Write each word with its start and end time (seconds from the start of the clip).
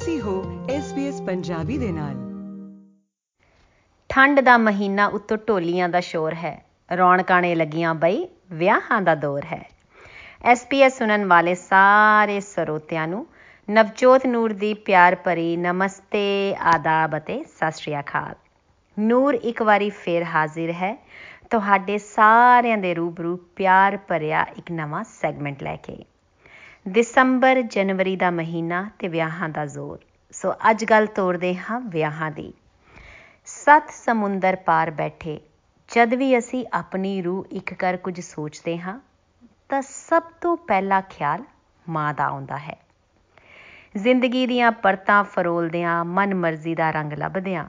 ਤੁਸੀਂ 0.00 0.20
ਹੋ 0.20 0.66
SBS 0.78 1.24
ਪੰਜਾਬੀ 1.24 1.78
ਦੇ 1.78 1.92
ਨਾਲ। 1.92 2.14
ਠੰਡ 4.08 4.40
ਦਾ 4.40 4.58
ਮਹੀਨਾ 4.58 5.06
ਉੱਤੋਂ 5.06 5.36
ਢੋਲੀਆਂ 5.48 5.88
ਦਾ 5.88 6.00
ਸ਼ੋਰ 6.00 6.34
ਹੈ। 6.34 6.64
ਰੌਣਕਾਂ 6.98 7.42
ਨੇ 7.42 7.54
ਲੱਗੀਆਂ 7.54 7.94
ਬਈ, 7.94 8.28
ਵਿਆਹਾਂ 8.52 9.02
ਦਾ 9.02 9.14
ਦੌਰ 9.14 9.44
ਹੈ। 9.44 9.70
SBS 10.52 10.88
ਸੁਣਨ 10.88 11.26
ਵਾਲੇ 11.26 11.54
ਸਾਰੇ 11.54 12.40
ਸਰੋਤਿਆਂ 12.40 13.08
ਨੂੰ 13.08 13.26
ਨਵਜੋਤ 13.70 14.26
ਨੂਰ 14.26 14.52
ਦੀ 14.52 14.74
ਪਿਆਰ 14.74 15.14
ਭਰੀ 15.14 15.56
ਨਮਸਤੇ, 15.56 16.56
ਆਦਾਬ 16.60 17.16
ਅਤੇ 17.16 17.44
ਸਤਿ 17.44 17.72
ਸ਼੍ਰੀ 17.72 18.00
ਅਕਾਲ। 18.00 18.34
ਨੂਰ 18.98 19.34
ਇੱਕ 19.34 19.62
ਵਾਰੀ 19.62 19.90
ਫੇਰ 19.90 20.22
ਹਾਜ਼ਰ 20.22 20.72
ਹੈ। 20.72 21.06
ਤੁਹਾਡੇ 21.50 21.98
ਸਾਰਿਆਂ 21.98 22.78
ਦੇ 22.78 22.94
ਰੂਬਰੂ 22.94 23.36
ਪਿਆਰ 23.36 23.96
ਭਰਿਆ 23.96 24.46
ਇੱਕ 24.58 24.72
ਨਵਾਂ 24.72 25.04
ਸੈਗਮੈਂਟ 25.04 25.62
ਲੈ 25.62 25.76
ਕੇ। 25.76 26.04
ਦਸੰਬਰ 26.86 27.60
ਜਨਵਰੀ 27.62 28.16
ਦਾ 28.16 28.30
ਮਹੀਨਾ 28.30 28.90
ਤੇ 28.98 29.08
ਵਿਆਹਾਂ 29.08 29.48
ਦਾ 29.48 29.66
ਜ਼ੋਰ। 29.66 29.98
ਸੋ 30.32 30.52
ਅੱਜ 30.70 30.84
ਗੱਲ 30.84 31.06
ਤੋਰਦੇ 31.06 31.54
ਹਾਂ 31.56 31.80
ਵਿਆਹਾਂ 31.80 32.30
ਦੀ। 32.30 32.52
ਸੱਤ 33.44 33.90
ਸਮੁੰਦਰ 33.90 34.56
ਪਾਰ 34.56 34.90
ਬੈਠੇ, 34.90 35.40
ਜਦ 35.88 36.14
ਵੀ 36.14 36.38
ਅਸੀਂ 36.38 36.64
ਆਪਣੀ 36.72 37.22
ਰੂਹ 37.22 37.44
ਇੱਕ 37.50 37.74
ਕਰ 37.74 37.96
ਕੁਝ 37.96 38.20
ਸੋਚਦੇ 38.20 38.78
ਹਾਂ, 38.78 38.98
ਤਾਂ 39.68 39.82
ਸਭ 39.82 40.22
ਤੋਂ 40.40 40.56
ਪਹਿਲਾ 40.56 41.00
ਖਿਆਲ 41.00 41.44
ਮਾਂ 41.88 42.14
ਦਾ 42.14 42.24
ਆਉਂਦਾ 42.24 42.58
ਹੈ। 42.58 42.76
ਜ਼ਿੰਦਗੀ 43.96 44.46
ਦੀਆਂ 44.46 44.72
ਪਰਤਾਂ 44.72 45.24
ਫਰੋਲਦਿਆਂ, 45.24 46.04
ਮਨ 46.04 46.34
ਮਰਜ਼ੀ 46.34 46.74
ਦਾ 46.74 46.90
ਰੰਗ 46.90 47.12
ਲੱਭਦਿਆਂ, 47.12 47.64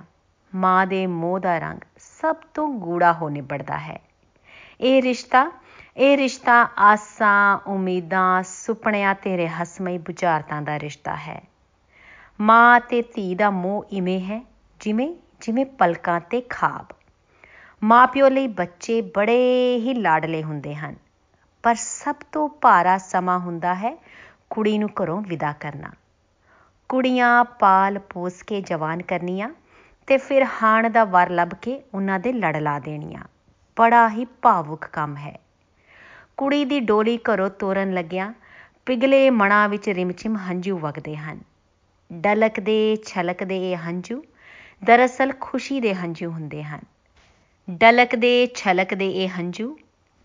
ਮਾਂ 0.56 0.88
ਦੇ 0.88 1.08
ਮੋਹ 1.08 1.40
ਦਾ 1.40 1.58
ਰੰਗ 1.60 1.80
ਸਭ 1.98 2.36
ਤੋਂ 2.54 2.68
ਗੂੜਾ 2.68 3.14
ਹੋ 3.14 3.30
ਨਿਬੜਦਾ 3.30 3.78
ਹੈ। 3.78 4.00
ਇਹ 4.82 5.02
ਰਿਸ਼ਤਾ 5.02 5.52
ਇਹ 5.98 6.18
ਰਿਸ਼ਤਾ 6.18 6.54
ਆਸਾਂ, 6.78 7.58
ਉਮੀਦਾਂ, 7.68 8.44
ਸੁਪਨਿਆਂ 8.44 9.16
ਤੇ 9.16 9.36
ਰਹੱਸਮਈ 9.38 9.98
ਬੁਝਾਰਤਾਂ 9.98 10.62
ਦਾ 10.62 10.80
ਰਿਸ਼ਤਾ 10.80 11.16
ਹੈ। 11.16 11.42
ਮਾਂ 12.40 12.80
ਤੇ 12.80 13.02
ਧੀ 13.02 13.34
ਦਾ 13.36 13.50
ਮੋਹ 13.50 13.86
ਇਵੇਂ 13.92 14.20
ਹੈ 14.22 14.42
ਜਿਵੇਂ 14.80 15.14
ਜਿਵੇਂ 15.42 15.66
ਪਲਕਾਂ 15.66 16.20
ਤੇ 16.20 16.42
ਖਾਬ। 16.42 16.94
ਮਾਪਿਓ 17.84 18.30
ਲਈ 18.30 18.48
ਬੱਚੇ 18.48 19.02
ਬੜੇ 19.16 19.38
ਹੀ 19.78 19.94
ਲਾਡਲੇ 19.94 20.44
ਹੁੰਦੇ 20.44 20.76
ਹਨ, 20.76 20.96
ਪਰ 21.64 21.76
ਸਭ 21.76 22.16
ਤੋਂ 22.32 22.48
ਭਾਰਾ 22.62 22.98
ਸਮਾਂ 22.98 23.40
ਹੁੰਦਾ 23.40 23.74
ਹੈ 23.76 23.96
ਕੁੜੀ 24.50 24.78
ਨੂੰ 24.78 24.90
ਘਰੋਂ 25.04 25.22
ਵਿਦਾ 25.22 25.52
ਕਰਨਾ। 25.60 25.92
ਕੁੜੀਆਂ 26.90 27.44
ਪਾਲ 27.60 28.00
ਪੋਸ 28.00 28.42
ਕੇ 28.44 28.62
ਜਵਾਨ 28.62 29.02
ਕਰਨੀਆਂ 29.02 29.50
ਤੇ 30.08 30.18
ਫਿਰ 30.18 30.46
ਹਾਣ 30.64 30.90
ਦਾ 30.90 31.04
ਵਰ 31.06 31.30
ਲੱਭ 31.30 31.54
ਕੇ 31.62 31.82
ਉਹਨਾਂ 31.94 32.20
ਦੇ 32.20 32.34
ਲੜ 32.34 32.58
ਲਾ 32.58 32.80
ਦੇਣੀਆਂ। 32.80 33.24
ਬੜਾ 33.78 34.10
ਹੀ 34.10 34.26
ਭਾਵੁਕ 34.42 34.86
ਕੰਮ 34.86 35.18
ਹੈ। 35.18 35.38
ਕੁੜੀ 36.42 36.66
ਦੀ 36.66 36.80
ਡੋਲੀ 36.80 37.18
ਘਰੋਂ 37.18 37.50
ਤੋਰਨ 37.50 37.94
ਲੱਗਿਆ 37.94 38.34
ਪਿਗਲੇ 38.86 39.30
ਮਣਾ 39.30 39.68
ਵਿੱਚ 39.68 39.90
ਰਿਮਚਿਮ 39.90 40.38
ਹੰਝੂ 40.38 40.78
ਵਗਦੇ 40.78 41.16
ਹਨ। 41.16 41.40
ਡਲਕਦੇ, 42.14 42.96
ਛਲਕਦੇ 42.96 43.72
ਇਹ 43.72 43.78
ਹੰਝੂ 43.78 44.24
ਦਰਅਸਲ 44.84 45.34
ਖੁਸ਼ੀ 45.42 45.80
ਦੇ 45.80 45.94
ਹੰਝੂ 45.96 46.32
ਹੁੰਦੇ 46.32 46.64
ਹਨ। 46.64 46.80
ਡਲਕਦੇ, 47.70 48.48
ਛਲਕਦੇ 48.56 49.10
ਇਹ 49.10 49.30
ਹੰਝੂ 49.30 49.78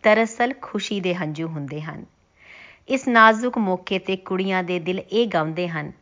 ਦਰਅਸਲ 0.04 0.54
ਖੁਸ਼ੀ 0.62 1.00
ਦੇ 1.00 1.14
ਹੰਝੂ 1.14 1.48
ਹੁੰਦੇ 1.48 1.80
ਹਨ। 1.80 2.04
ਇਸ 2.88 3.08
ਨਾਜ਼ੁਕ 3.08 3.58
ਮੌਕੇ 3.58 3.98
ਤੇ 3.98 4.16
ਕੁੜੀਆਂ 4.16 4.62
ਦੇ 4.62 4.78
ਦਿਲ 4.78 4.98
ਇਹ 5.00 5.26
ਗਾਉਂਦੇ 5.26 5.68
ਹਨ, 5.68 5.92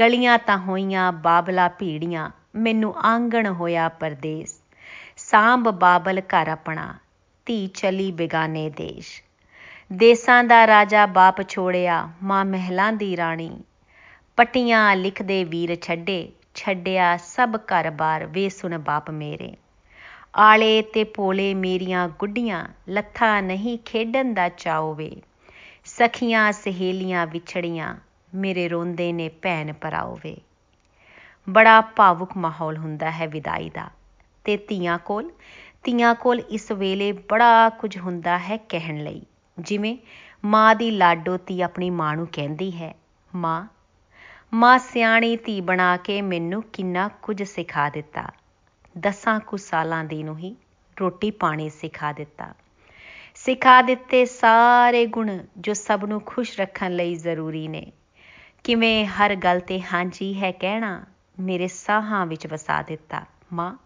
ਗਲੀਆਂ 0.00 0.38
ਤਾਂ 0.38 0.58
ਹੋਈਆਂ, 0.58 1.12
ਬਾਬਲਾ 1.12 1.68
ਭੀੜੀਆਂ, 1.68 2.30
ਮੈਨੂੰ 2.56 2.94
ਆਂਗਣ 2.96 3.46
ਹੋਇਆ 3.46 3.88
ਪਰਦੇਸ। 3.88 4.60
ਸਾਂਭ 5.16 5.68
ਬਾਬਲ 5.68 6.20
ਘਰ 6.20 6.48
ਆਪਣਾ, 6.48 6.94
ਧੀ 7.46 7.66
ਚਲੀ 7.66 8.12
ਬਿਗਾਨੇ 8.12 8.70
ਦੇਸ਼। 8.70 9.22
ਦੇਸਾਂ 9.90 10.44
ਦਾ 10.44 10.66
ਰਾਜਾ 10.66 11.06
ਬਾਪ 11.06 11.40
ਛੋੜਿਆ, 11.48 12.08
ਮਾਂ 12.22 12.44
ਮਹਿਲਾਂ 12.44 12.92
ਦੀ 12.92 13.16
ਰਾਣੀ। 13.16 13.50
ਪਟੀਆਂ 14.36 14.96
ਲਿਖਦੇ 14.96 15.44
ਵੀਰ 15.44 15.74
ਛੱਡੇ, 15.82 16.32
ਛੱਡਿਆ 16.54 17.16
ਸਭ 17.16 17.56
ਘਰ-ਬਾਰ, 17.56 18.26
ਵੇ 18.26 18.48
ਸੁਣ 18.48 18.78
ਬਾਪ 18.78 19.10
ਮੇਰੇ। 19.10 19.56
ਆਲੇ 20.36 20.82
ਤੇ 20.82 21.04
ਪੋਲੇ 21.04 21.54
ਮੇਰੀਆਂ 21.54 22.08
ਗੁੱਡੀਆਂ, 22.08 22.64
ਲੱਥਾ 22.88 23.40
ਨਹੀਂ 23.40 23.78
ਖੇਡਣ 23.84 24.32
ਦਾ 24.34 24.48
ਚਾਉਵੇ 24.48 25.10
ਸਖੀਆਂ 25.84 26.52
ਸਹੇਲੀਆਂ 26.52 27.26
ਵਿਛੜੀਆਂ, 27.26 27.94
ਮੇਰੇ 28.34 28.68
ਰੋਂਦੇ 28.68 29.12
ਨੇ 29.12 29.28
ਭੈਣ 29.28 29.72
ਭਰਾਓਵੇ। 29.72 30.36
ਬੜਾ 31.50 31.80
ਭਾਵੁਕ 31.80 32.36
ਮਾਹੌਲ 32.36 32.76
ਹੁੰਦਾ 32.76 33.10
ਹੈ 33.10 33.26
ਵਿਦਾਈ 33.26 33.70
ਦਾ। 33.70 33.88
ਤੇ 34.44 34.56
ਧੀਆਂ 34.56 34.98
ਕੋਲ 34.98 35.30
ਧੀਆਂ 35.82 36.14
ਕੋਲ 36.14 36.42
ਇਸ 36.50 36.72
ਵੇਲੇ 36.72 37.12
ਬੜਾ 37.12 37.68
ਕੁਝ 37.68 37.98
ਹੁੰਦਾ 37.98 38.38
ਹੈ 38.38 38.56
ਕਹਿਣ 38.56 39.02
ਲਈ। 39.04 39.22
ਜਿਵੇਂ 39.58 39.96
ਮਾਂ 40.44 40.74
ਦੀ 40.74 40.90
ਲਾਡੋ 40.90 41.36
ਧੀ 41.36 41.60
ਆਪਣੀ 41.60 41.90
ਮਾਂ 41.90 42.16
ਨੂੰ 42.16 42.26
ਕਹਿੰਦੀ 42.32 42.70
ਹੈ, 42.72 42.94
ਮਾਂ 43.34 43.66
ਮਾਂ 44.54 44.78
ਸਿਆਣੀ 44.78 45.36
ਧੀ 45.36 45.60
ਬਣਾ 45.60 45.96
ਕੇ 45.96 46.22
ਮੈਨੂੰ 46.22 46.62
ਕਿੰਨਾ 46.62 47.08
ਕੁਝ 47.08 47.42
ਸਿਖਾ 47.42 47.88
ਦਿੱਤਾ। 47.88 48.28
ਦਸਾਂ 48.98 49.40
ਕੁ 49.40 49.56
ਸਾਲਾਂ 49.56 50.04
ਦੀ 50.04 50.22
ਨੂੰ 50.22 50.38
ਹੀ 50.38 50.56
ਰੋਟੀ 51.00 51.30
ਪਾਣੀ 51.30 51.68
ਸਿਖਾ 51.68 52.12
ਦਿੱਤਾ। 52.12 52.54
ਸਿਖਾ 53.34 53.82
ਦਿੱਤੇ 53.82 54.24
ਸਾਰੇ 54.24 55.06
ਗੁਣ 55.06 55.38
ਜੋ 55.58 55.74
ਸਭ 55.74 56.04
ਨੂੰ 56.04 56.20
ਖੁਸ਼ 56.20 56.60
ਰੱਖਣ 56.60 56.92
ਲਈ 56.92 57.14
ਜ਼ਰੂਰੀ 57.14 57.68
ਨੇ। 57.68 57.92
ਕਿਵੇਂ 58.64 59.06
ਹਰ 59.06 59.36
ਗੱਲ 59.36 59.60
ਤੇ 59.60 59.82
ਹਾਂਜੀ 59.82 60.42
ਹੈ 60.42 60.52
ਕਹਿਣਾ 60.52 61.04
ਮੇਰੇ 61.40 61.68
ਸਾਹਾਂ 61.68 62.26
ਵਿੱਚ 62.26 62.46
ਵਸਾ 62.46 62.82
ਦਿੱਤਾ। 62.82 63.22
ਮਾਂ, 63.52 63.76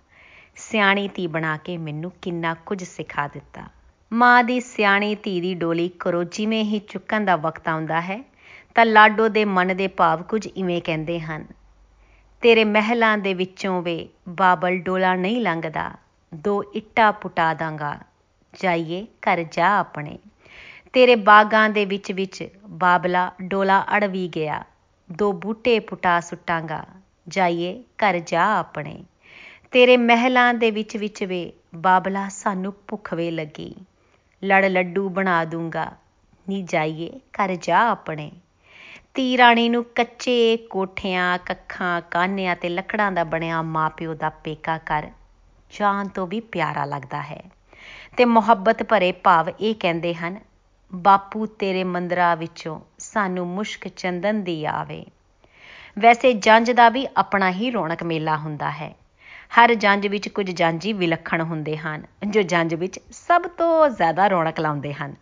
ਸਿਆਣੀ 0.56 1.08
ਧੀ 1.08 1.26
ਬਣਾ 1.26 1.56
ਕੇ 1.56 1.78
ਮੈਨੂੰ 1.78 2.12
ਕਿੰਨਾ 2.22 2.54
ਕੁਝ 2.54 2.84
ਸਿਖਾ 2.84 3.28
ਦਿੱਤਾ। 3.28 3.78
ਮਾਂ 4.12 4.42
ਦੀ 4.44 4.58
ਸਿਆਣੀ 4.60 5.14
ਧੀ 5.14 5.41
ਦੀ 5.41 5.54
ਡੋਲੀ 5.54 5.88
ਕਰੋ 6.00 6.22
ਜਿਵੇਂ 6.24 6.62
ਹੀ 6.64 6.78
ਚੁੱਕਣ 6.88 7.24
ਦਾ 7.24 7.36
ਵਕਤ 7.36 7.69
ਆਉਂਦਾ 7.69 8.00
ਹੈ, 8.00 8.19
ਤਾਂ 8.76 8.84
ਲਾਡੋ 8.86 9.28
ਦੇ 9.28 9.44
ਮਨ 9.44 9.76
ਦੇ 9.76 9.88
ਭਾਵ 9.88 10.22
ਕੁਝ 10.22 10.46
ਇਵੇਂ 10.46 10.80
ਕਹਿੰਦੇ 10.82 11.19
ਹਨ, 11.20 11.44
ਤੇਰੇ 12.42 12.64
ਮਹਿਲਾਂ 12.64 13.16
ਦੇ 13.18 13.34
ਵਿੱਚੋਂ 13.34 13.80
ਵੇ 13.82 14.08
ਬਾਬਲ 14.28 14.78
ਡੋਲਾ 14.78 15.14
ਨਹੀਂ 15.16 15.41
ਲੰਘਦਾ, 15.41 15.91
ਦੋ 16.32 16.62
ਇੱਟਾ 16.74 17.10
ਪੁਟਾ 17.12 17.52
ਦਾਂਗਾ, 17.54 17.98
ਜਾਈਏ 18.54 19.06
ਘਰ 19.22 19.42
ਜਾ 19.52 19.68
ਆਪਣੇ। 19.78 20.18
ਤੇਰੇ 20.94 21.14
ਬਾਗਾਂ 21.14 21.68
ਦੇ 21.70 21.84
ਵਿੱਚ 21.84 22.10
ਵਿੱਚ 22.12 22.42
ਬਾਬਲਾ 22.68 23.30
ਡੋਲਾ 23.42 23.84
ਅੜ 23.97 24.04
ਵੀ 24.04 24.26
ਗਿਆ, 24.28 24.62
ਦੋ 25.10 25.32
ਬੂਟੇ 25.32 25.78
ਪੁਟਾ 25.80 26.18
ਸੁੱਟਾਂਗਾ, 26.20 26.84
ਜਾਈਏ 27.28 27.72
ਘਰ 27.98 28.18
ਜਾ 28.18 28.44
ਆਪਣੇ। 28.58 29.02
ਤੇਰੇ 29.72 29.97
ਮਹਿਲਾਂ 29.97 30.52
ਦੇ 30.54 30.70
ਵਿੱਚ 30.70 30.97
ਵਿੱਚ 30.97 31.22
ਵੇ 31.24 31.52
ਬਾਬਲਾ 31.76 32.28
ਸਾਨੂੰ 32.28 32.74
ਭੁੱਖ 32.88 33.12
ਵੇ 33.14 33.30
ਲੱਗੀ 33.30 33.74
ਲੜ 34.44 34.65
ਲੱਡੂ 34.65 35.09
ਬਣਾ 35.09 35.44
ਦੂੰਗਾ। 35.44 35.93
ਨੀ 36.49 36.62
ਜਾਈਏ, 36.62 37.21
ਘਰ 37.32 37.56
ਜਾ 37.56 37.88
ਆਪਣੇ। 37.88 38.32
ਤੀ 39.15 39.38
ਰਾਣੀ 39.38 39.69
ਨੂੰ 39.69 39.84
ਕੱਚੇ 39.84 40.56
ਕੋਠਿਆਂ, 40.56 41.38
ਕੱਖਾਂ, 41.38 42.00
ਕਾਨਿਆਂ 42.00 42.56
ਤੇ 42.56 42.69
ਲੱਕੜਾਂ 42.69 43.12
ਦਾ 43.12 43.25
ਬਣਿਆ 43.25 43.62
ਮਾਪਿਓ 43.62 44.15
ਦਾ 44.15 44.28
ਪੇਕਾ 44.28 44.78
ਕਰ 44.78 45.10
ਜਾਨ 45.78 46.09
ਤੋਂ 46.09 46.27
ਵੀ 46.27 46.41
ਪਿਆਰਾ 46.41 46.84
ਲੱਗਦਾ 46.84 47.22
ਹੈ। 47.22 47.43
ਤੇ 48.16 48.25
ਮੁਹੱਬਤ 48.25 48.82
ਭਰੇ 48.82 49.12
ਭਾਵ 49.12 49.50
ਇਹ 49.60 49.75
ਕਹਿੰਦੇ 49.81 50.15
ਹਨ, 50.15 50.38
ਬਾਪੂ 50.94 51.47
ਤੇਰੇ 51.47 51.84
ਮੰਦਰਾ 51.84 52.34
ਵਿੱਚੋਂ 52.34 52.81
ਸਾਨੂੰ 52.98 53.47
ਮੁਸ਼ਕ 53.47 53.88
ਚੰਦਨ 53.88 54.43
ਦੀ 54.43 54.65
ਆਵੇ। 54.65 55.06
ਵੈਸੇ 55.98 56.32
ਜੰਜ 56.32 56.71
ਦਾ 56.71 56.88
ਵੀ 56.88 57.06
ਆਪਣਾ 57.16 57.50
ਹੀ 57.50 57.71
ਰੌਣਕ 57.71 58.03
ਮੇਲਾ 58.03 58.37
ਹੁੰਦਾ 58.37 58.71
ਹੈ। 58.71 58.94
ਹਰ 59.50 59.75
ਜੰਜ 59.75 60.06
ਵਿੱਚ 60.06 60.28
ਕੁਝ 60.28 60.50
ਜਾਂਜੀ 60.50 60.92
ਵਿਲੱਖਣ 60.92 61.41
ਹੁੰਦੇ 61.41 61.76
ਹਨ, 61.76 62.03
ਜੋ 62.26 62.42
ਜੰਜ 62.42 62.75
ਵਿੱਚ 62.75 63.00
ਸਭ 63.10 63.42
ਤੋਂ 63.42 63.88
ਜ਼ਿਆਦਾ 63.88 64.28
ਰੌਣਕ 64.28 64.60
ਲਾਉਂਦੇ 64.60 64.92
ਹਨ। 64.92 65.14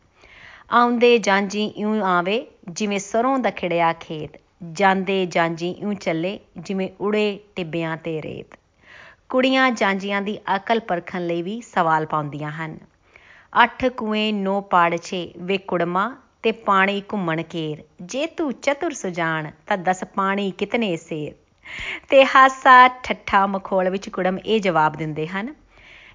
ਆਉਂਦੇ 0.71 1.19
ਜਾਂਜੀ 1.19 1.65
ਇਉਂ 1.65 2.03
ਆਵੇ 2.03 2.47
ਜਿਵੇਂ 2.69 2.99
ਸਰੋਂ 2.99 3.39
ਦਾ 3.39 3.51
ਖਿੜਿਆ 3.51 3.93
ਖੇਤ, 3.93 4.37
ਜਾਂਦੇ 4.73 5.27
ਜਾਂਜੀ 5.27 5.71
ਇਉਂ 5.71 5.95
ਚੱਲੇ 5.95 6.41
ਜਿਵੇਂ 6.59 6.89
ਉੜੇ 7.01 7.39
ਟਿੱਬਿਆਂ 7.57 7.97
ਤੇ 7.97 8.23
ਰੇਤ। 8.23 8.59
ਕੁੜੀਆਂ 9.29 9.71
ਜਾਂਜੀਆਂ 9.71 10.23
ਦੀ 10.23 10.39
ਅਕਲ 10.57 10.81
ਪਰਖਣ 10.81 11.27
ਲਈ 11.27 11.43
ਵੀ 11.43 11.61
ਸਵਾਲ 11.61 12.07
ਪਾਉਂਦੀਆਂ 12.07 12.51
ਹਨ। 12.51 12.79
ਅੱਠ 13.63 13.87
ਕੁਏ 13.87 14.33
ਨੋ 14.33 14.61
ਪਾੜਛੇ, 14.61 15.33
ਵੇ 15.39 15.59
ਕੁੜਮਾ 15.59 16.17
ਤੇ 16.43 16.53
ਪਾਣੀ 16.53 17.03
ਘੁੰਮਣ 17.13 17.43
ਕੇਰ 17.43 17.83
ਜੇ 18.03 18.27
ਤੂੰ 18.27 18.53
ਚਤੁਰ 18.53 18.93
ਸੁਜਾਨ 18.93 19.51
ਤਾਂ 19.67 19.79
ਦਸ 19.79 20.05
ਪਾਣੀ 20.05 20.51
ਕਿਤਨੇ 20.51 20.97
ਸੇਰ। 20.97 21.46
ਤੇ 22.09 22.25
ਹਾਸਾ 22.25 22.89
ਠੱਠਾ 22.89 23.47
ਮਖੋਲ 23.47 23.89
ਵਿੱਚ 23.91 24.09
ਕੁੜਮ 24.09 24.39
ਇਹ 24.47 24.61
ਜਵਾਬ 24.61 24.97
ਦਿੰਦੇ 24.97 25.27
ਹਨ, 25.27 25.55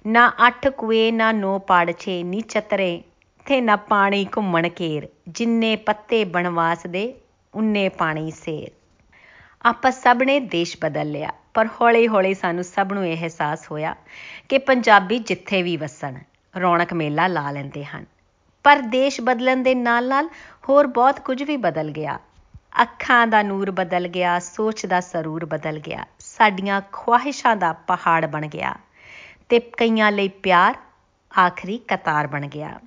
ਨਾ 0.06 0.32
ਅੱਠ 0.46 0.68
ਕੁਏ, 0.68 1.10
ਨਾ 1.10 1.32
ਨੋ 1.32 1.58
ਪਾੜਛੇ 1.58 2.22
ਨੀ 2.22 2.40
ਚਤਰੇ, 2.40 3.02
ਤੇ 3.46 3.60
ਨਾ 3.60 3.76
ਪਾਣੀ 3.76 4.26
ਘੁੰਮਣ 4.36 4.68
ਕੇਰ 4.68 5.08
ਜਿੰਨੇ 5.28 5.76
ਪੱਤੇ 5.76 6.24
ਬਣਵਾਸ 6.24 6.86
ਦੇ, 6.86 7.14
ਉਨੇ 7.54 7.88
ਪਾਣੀ 7.88 8.30
ਸੇਰ। 8.30 8.70
ਆਪਾਂ 9.64 9.90
ਸਭ 9.90 10.22
ਨੇ 10.22 10.40
ਦੇਸ਼ 10.40 10.76
ਬਦਲ 10.80 11.10
ਲਿਆ, 11.10 11.32
ਪਰ 11.54 11.68
ਹੌਲੀ-ਹੌਲੀ 11.80 12.34
ਸਾਨੂੰ 12.34 12.64
ਸਭ 12.64 12.92
ਨੂੰ 12.92 13.06
ਇਹ 13.06 13.16
ਅਹਿਸਾਸ 13.16 13.70
ਹੋਇਆ 13.70 13.94
ਕਿ 14.48 14.58
ਪੰਜਾਬੀ 14.58 15.18
ਜਿੱਥੇ 15.18 15.62
ਵੀ 15.62 15.76
ਵਸਣ, 15.76 16.18
ਰੌਣਕ 16.54 16.92
ਮੇਲਾ 16.92 17.26
ਲਾ 17.26 17.50
ਲੈਂਦੇ 17.50 17.84
ਹਨ। 17.84 18.04
ਪਰ 18.64 18.80
ਦੇਸ਼ 18.80 19.20
ਬਦਲਣ 19.20 19.62
ਦੇ 19.62 19.74
ਨਾਲ-ਨਾਲ 19.74 20.28
ਹੋਰ 20.68 20.86
ਬਹੁਤ 20.86 21.20
ਕੁਝ 21.20 21.42
ਵੀ 21.42 21.56
ਬਦਲ 21.56 21.90
ਗਿਆ। 21.90 22.18
ਅੱਖਾਂ 22.82 23.26
ਦਾ 23.26 23.42
ਨੂਰ 23.42 23.70
ਬਦਲ 23.70 24.08
ਗਿਆ, 24.08 24.38
ਸੋਚ 24.38 24.86
ਦਾ 24.86 25.00
ਸਰੂਰ 25.00 25.44
ਬਦਲ 25.44 25.78
ਗਿਆ, 25.78 26.04
ਸਾਡੀਆਂ 26.18 26.80
ਖੁਆਇਸ਼ਾਂ 26.92 27.56
ਦਾ 27.56 27.72
ਪਹਾੜ 27.72 28.26
ਬਣ 28.26 28.46
ਗਿਆ 28.46 28.74
ਤੇ 29.48 29.60
ਕਈਆਂ 29.60 30.12
ਲਈ 30.12 30.28
ਪਿਆਰ 30.28 30.74
ਆਖਰੀ 31.38 31.78
ਕਤਾਰ 31.78 32.26
ਬਣ 32.26 32.46
ਗਿਆ। 32.46 32.80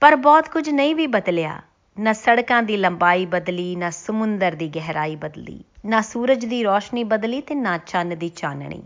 ਪਰ 0.00 0.16
ਬਹੁਤ 0.16 0.48
ਕੁਝ 0.48 0.70
ਨਹੀਂ 0.70 0.94
ਵੀ 0.94 1.06
ਬਦਲਿਆ। 1.06 1.62
ਨਾ 2.00 2.12
ਸੜਕਾਂ 2.12 2.62
ਦੀ 2.62 2.76
ਲੰਬਾਈ 2.76 3.26
ਬਦਲੀ, 3.26 3.76
ਨਾ 3.76 3.90
ਸਮੁੰਦਰ 3.90 4.52
ਦੀ 4.52 4.68
ਗਹਿਰਾਈ 4.68 5.16
ਬਦਲੀ, 5.16 5.64
ਨਾ 5.86 6.00
ਸੂਰਜ 6.00 6.44
ਦੀ 6.44 6.62
ਰੋਸ਼ਨੀ 6.64 7.04
ਬਦਲੀ 7.04 7.40
ਤੇ 7.40 7.54
ਨਾ 7.54 7.78
ਚੰਨ 7.78 8.18
ਦੀ 8.18 8.28
ਚਾਨਣੀ। 8.28 8.82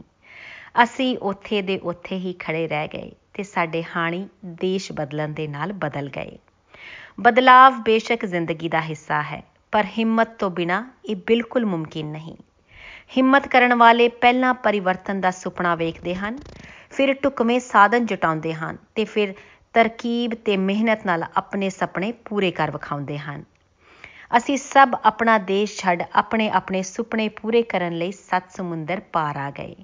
ਅਸੀਂ 0.83 1.19
ਉੱਥੇ 1.19 1.63
ਦੇ 1.63 1.79
ਉੱਥੇ 1.79 2.17
ਹੀ 2.17 2.33
ਖੜੇ 2.33 2.69
ਰਹਿ 2.69 2.89
ਗਏ 2.89 3.13
ਤੇ 3.35 3.43
ਸਾਡੇ 3.43 3.85
ਹਾਣੀ 3.97 4.29
ਦੇਸ਼ 4.45 4.93
ਬਦਲਣ 4.93 5.29
ਦੇ 5.29 5.47
ਨਾਲ 5.49 5.73
ਬਦਲ 5.73 6.09
ਗਏ। 6.09 6.39
ਬਦਲਾਵ 7.21 7.73
ਬੇਸ਼ੱਕ 7.73 8.27
ਜ਼ਿੰਦਗੀ 8.27 8.69
ਦਾ 8.69 8.81
ਹਿੱਸਾ 8.81 9.23
ਹੈ। 9.23 9.43
ਪਰ 9.75 9.85
ਹਿੰਮਤ 9.99 10.29
ਤੋਂ 10.29 10.51
ਬਿਨਾ 10.51 10.91
ਇਹ 11.05 11.17
ਬਿਲਕੁਲ 11.17 11.65
ਮੁਮਕਿਨ 11.65 12.07
ਨਹੀਂ। 12.07 12.37
ਹਿੰਮਤ 13.17 13.49
ਕਰਨ 13.49 13.75
ਵਾਲੇ 13.75 14.09
ਪਹਿਲਾਂ 14.09 14.55
ਪਰਿਵਰਤਨ 14.55 15.21
ਦਾ 15.21 15.31
ਸੁਪਨਾ 15.31 15.75
ਵੇਖਦੇ 15.75 16.15
ਹਨ, 16.15 16.39
ਫਿਰ 16.91 17.15
ਟੁਕਮੇ 17.15 17.59
ਸਾਧਨ 17.59 18.07
ਜਟਾਉਂਦੇ 18.07 18.55
ਹਨ 18.55 18.77
ਤੇ 18.95 19.05
ਫਿਰ 19.05 19.35
ਤਰਕੀਬ 19.73 20.35
ਤੇ 20.35 20.57
ਮਿਹਨਤ 20.57 21.07
ਨਾਲ 21.07 21.25
ਆਪਣੇ 21.37 21.71
ਸੁਪਨੇ 21.71 22.13
ਪੂਰੇ 22.13 22.51
ਕਰ 22.51 22.71
ਵਿਖਾਉਂਦੇ 22.71 23.19
ਹਨ। 23.19 23.45
ਅਸੀਂ 24.37 24.57
ਸਭ 24.57 24.95
ਆਪਣਾ 25.05 25.39
ਦੇਸ਼ 25.39 25.77
ਛੱਡ 25.79 26.03
ਆਪਣੇ 26.13 26.51
ਆਪਣੇ 26.51 26.83
ਸੁਪਨੇ 26.83 27.29
ਪੂਰੇ 27.29 27.63
ਕਰਨ 27.63 27.93
ਲਈ 27.93 28.13
ਸੱਤ 28.13 28.53
ਸਮੁੰਦਰ 28.57 29.01
ਪਾਰ 29.01 29.37
ਆ 29.37 29.51
ਗਏ। 29.51 29.75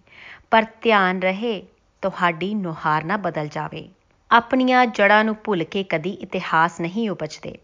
ਪਰ 0.51 0.65
ਧਿਆਨ 0.83 1.23
ਰਹੇ, 1.23 1.63
ਤੁਹਾਡੀ 2.03 2.55
ਨੁਹਾਰ 2.55 3.05
ਨਾ 3.05 3.17
ਬਦਲ 3.17 3.49
ਜਾਵੇ। 3.49 3.89
ਆਪਣੀਆਂ 4.31 4.87
ਜੜਾਂ 4.87 5.25
ਨੂੰ 5.25 5.37
ਭੁੱਲ 5.45 5.65
ਕੇ 5.65 5.85
ਕਦੀ 5.85 6.11
ਇਤਿਹਾਸ 6.11 6.81
ਨਹੀਂ 6.81 7.11
ਉਪਜਦੇ। 7.11 7.59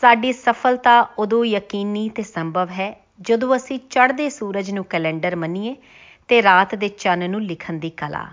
ਸਾਡੀ 0.00 0.32
ਸਫਲਤਾ 0.32 1.00
ਉਦੋਂ 1.18 1.44
ਯਕੀਨੀ 1.44 2.08
ਤੇ 2.08 2.22
ਸੰਭਵ 2.22 2.68
ਹੈ 2.70 2.92
ਜਦੋਂ 3.20 3.56
ਅਸੀਂ 3.56 3.78
ਚੜ੍ਹਦੇ 3.90 4.28
ਸੂਰਜ 4.30 4.70
ਨੂੰ 4.70 4.84
ਕੈਲੰਡਰ 4.84 5.36
ਮੰਨੀਏ 5.36 5.74
ਤੇ 6.28 6.42
ਰਾਤ 6.42 6.74
ਦੇ 6.74 6.88
ਚੰਨ 6.88 7.30
ਨੂੰ 7.30 7.42
ਲਿਖਣ 7.42 7.78
ਦੀ 7.78 7.90
ਕਲਾ। 7.90 8.24